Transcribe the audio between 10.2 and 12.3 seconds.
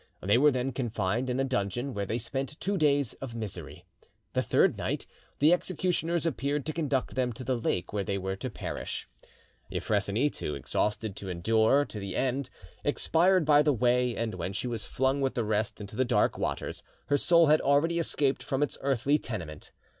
too exhausted to endure to the